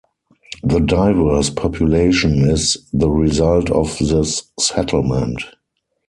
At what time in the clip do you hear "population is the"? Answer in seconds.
1.51-3.07